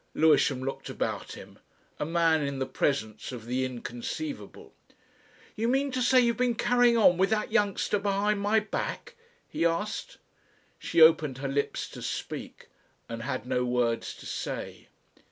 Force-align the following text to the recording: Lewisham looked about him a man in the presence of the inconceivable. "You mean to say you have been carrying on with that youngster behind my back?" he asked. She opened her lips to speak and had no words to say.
Lewisham 0.15 0.63
looked 0.63 0.89
about 0.89 1.33
him 1.33 1.59
a 1.99 2.07
man 2.07 2.41
in 2.41 2.57
the 2.57 2.65
presence 2.65 3.31
of 3.31 3.45
the 3.45 3.63
inconceivable. 3.63 4.73
"You 5.55 5.67
mean 5.67 5.91
to 5.91 6.01
say 6.01 6.19
you 6.19 6.29
have 6.29 6.37
been 6.37 6.55
carrying 6.55 6.97
on 6.97 7.17
with 7.17 7.29
that 7.29 7.51
youngster 7.51 7.99
behind 7.99 8.41
my 8.41 8.59
back?" 8.61 9.13
he 9.47 9.63
asked. 9.63 10.17
She 10.79 11.01
opened 11.01 11.37
her 11.37 11.47
lips 11.47 11.87
to 11.89 12.01
speak 12.01 12.67
and 13.07 13.21
had 13.21 13.45
no 13.45 13.63
words 13.63 14.15
to 14.15 14.25
say. 14.25 14.87